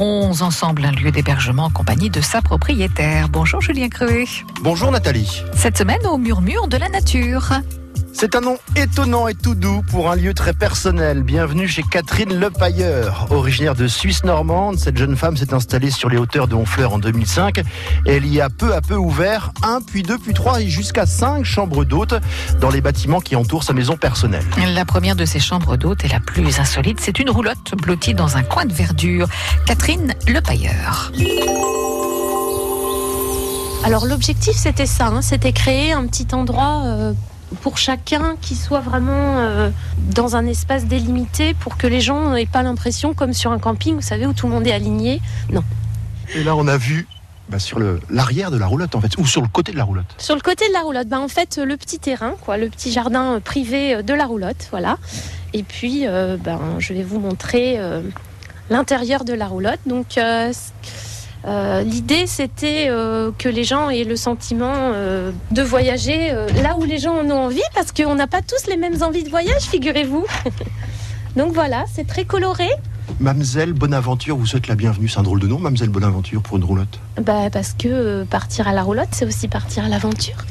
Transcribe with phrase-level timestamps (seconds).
[0.00, 3.28] découvrons ensemble un lieu d'hébergement en compagnie de sa propriétaire.
[3.28, 4.24] Bonjour Julien Creuet.
[4.62, 5.42] Bonjour Nathalie.
[5.54, 7.52] Cette semaine au murmure de la nature.
[8.12, 11.22] C'est un nom étonnant et tout doux pour un lieu très personnel.
[11.22, 13.28] Bienvenue chez Catherine Lepailleur.
[13.30, 16.98] Originaire de Suisse normande, cette jeune femme s'est installée sur les hauteurs de Honfleur en
[16.98, 17.58] 2005.
[17.58, 17.62] Et
[18.06, 21.44] elle y a peu à peu ouvert un, puis deux, puis trois et jusqu'à cinq
[21.44, 22.14] chambres d'hôtes
[22.60, 24.44] dans les bâtiments qui entourent sa maison personnelle.
[24.74, 26.98] La première de ces chambres d'hôtes est la plus insolite.
[27.00, 29.28] C'est une roulotte blottie dans un coin de verdure.
[29.66, 31.12] Catherine Lepailleur.
[33.82, 37.14] Alors l'objectif c'était ça, hein, c'était créer un petit endroit euh,
[37.62, 39.70] pour chacun qui soit vraiment euh,
[40.14, 43.94] dans un espace délimité pour que les gens n'aient pas l'impression comme sur un camping,
[43.94, 45.20] vous savez, où tout le monde est aligné.
[45.50, 45.64] Non.
[46.34, 47.06] Et là on a vu
[47.48, 50.14] bah, sur l'arrière de la roulotte en fait, ou sur le côté de la roulotte
[50.18, 52.92] Sur le côté de la roulotte, bah, en fait le petit terrain, quoi, le petit
[52.92, 54.98] jardin privé de la roulotte, voilà.
[55.52, 57.80] Et puis euh, ben, je vais vous montrer
[58.70, 59.80] l'intérieur de la roulotte.
[59.84, 60.52] Donc euh,
[61.46, 66.98] l'idée, c'était euh, que les gens aient le sentiment euh, de voyager là où les
[66.98, 70.26] gens en ont envie, parce qu'on n'a pas tous les mêmes envies de voyage, figurez-vous.
[71.36, 72.68] Donc voilà, c'est très coloré.
[73.18, 75.08] Mamselle Bonaventure vous souhaite la bienvenue.
[75.08, 78.72] C'est un drôle de nom, Mamselle Bonaventure, pour une roulotte bah, Parce que partir à
[78.72, 80.44] la roulotte, c'est aussi partir à l'aventure.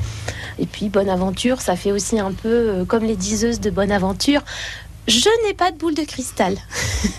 [0.60, 4.42] Et puis, Bonaventure, ça fait aussi un peu comme les diseuses de Bonaventure.
[5.08, 6.58] Je n'ai pas de boule de cristal.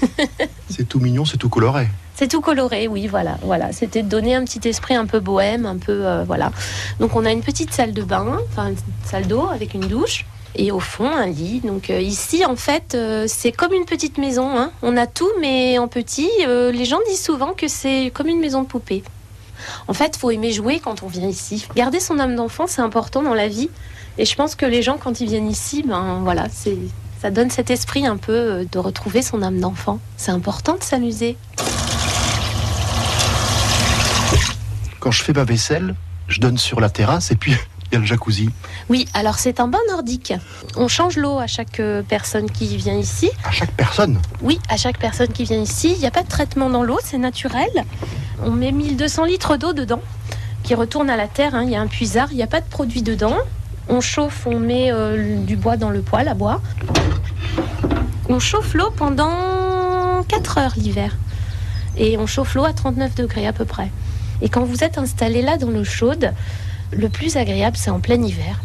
[0.70, 1.88] c'est tout mignon, c'est tout coloré.
[2.20, 3.72] C'est tout coloré, oui, voilà, voilà.
[3.72, 6.52] C'était de donner un petit esprit un peu bohème, un peu, euh, voilà.
[6.98, 8.76] Donc on a une petite salle de bain, enfin une
[9.06, 10.26] salle d'eau avec une douche.
[10.54, 11.62] Et au fond, un lit.
[11.64, 14.50] Donc euh, ici, en fait, euh, c'est comme une petite maison.
[14.58, 14.70] Hein.
[14.82, 16.28] On a tout, mais en petit.
[16.46, 19.02] les gens disent souvent que c'est comme une maison de poupée.
[19.88, 21.68] En fait, faut aimer jouer quand on vient ici.
[21.74, 23.70] Garder son âme d'enfant, c'est important dans la vie.
[24.18, 26.48] Et je pense que les gens, quand ils viennent ici, ben voilà,
[27.22, 30.00] ça donne cet esprit un peu de retrouver son âme d'enfant.
[30.18, 31.38] C'est important de s'amuser.
[35.00, 35.94] Quand je fais ma vaisselle,
[36.28, 37.52] je donne sur la terrasse et puis
[37.86, 38.50] il y a le jacuzzi.
[38.90, 40.34] Oui, alors c'est un bain nordique.
[40.76, 43.30] On change l'eau à chaque euh, personne qui vient ici.
[43.44, 45.92] À chaque personne Oui, à chaque personne qui vient ici.
[45.94, 47.70] Il n'y a pas de traitement dans l'eau, c'est naturel.
[48.44, 50.02] On met 1200 litres d'eau dedans
[50.62, 51.54] qui retourne à la terre.
[51.54, 51.64] Hein.
[51.64, 53.38] Il y a un puisard, il n'y a pas de produit dedans.
[53.88, 56.60] On chauffe, on met euh, du bois dans le poêle à bois.
[58.28, 61.16] On chauffe l'eau pendant 4 heures l'hiver.
[61.96, 63.90] Et on chauffe l'eau à 39 degrés à peu près.
[64.42, 66.32] Et quand vous êtes installé là dans l'eau chaude,
[66.92, 68.60] le plus agréable, c'est en plein hiver.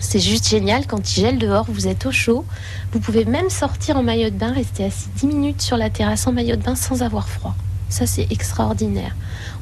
[0.00, 2.44] C'est juste génial quand il gèle dehors, vous êtes au chaud.
[2.92, 6.26] Vous pouvez même sortir en maillot de bain, rester assis 10 minutes sur la terrasse
[6.26, 7.54] en maillot de bain sans avoir froid.
[7.90, 9.14] Ça, c'est extraordinaire.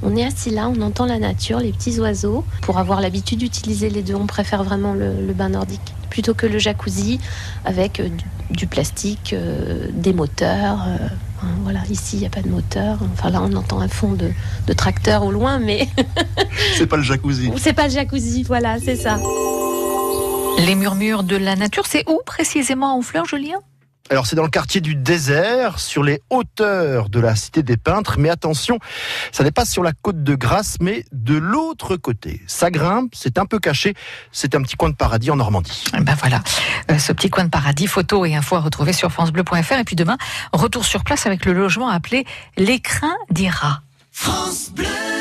[0.02, 2.44] On est assis là, on entend la nature, les petits oiseaux.
[2.62, 6.58] Pour avoir l'habitude d'utiliser les deux, on préfère vraiment le, bain nordique plutôt que le
[6.58, 7.20] jacuzzi
[7.64, 8.08] avec euh,
[8.50, 10.84] du, plastique, euh, des moteurs.
[10.86, 11.08] Euh,
[11.43, 12.99] Hein, voilà, ici, il n'y a pas de moteur.
[13.12, 14.31] Enfin, là, on entend un fond de,
[14.66, 15.88] de tracteur au loin, mais.
[16.76, 17.50] c'est pas le jacuzzi.
[17.56, 19.19] C'est pas le jacuzzi, voilà, c'est ça.
[20.66, 23.60] Les murmures de la nature, c'est où précisément en Fleur, Julien
[24.10, 28.16] alors c'est dans le quartier du désert, sur les hauteurs de la cité des peintres,
[28.19, 28.78] mais attention,
[29.32, 32.41] ça n'est pas sur la côte de Grasse, mais de l'autre côté.
[32.46, 33.94] Ça grimpe, c'est un peu caché,
[34.32, 35.84] c'est un petit coin de paradis en Normandie.
[35.92, 36.42] Ben voilà,
[36.91, 39.78] euh, ce petit coin de paradis, photos et infos à retrouver sur francebleu.fr.
[39.78, 40.16] Et puis demain,
[40.52, 42.25] retour sur place avec le logement appelé
[42.56, 43.82] l'écrin d'Ira.
[44.10, 45.17] France Bleu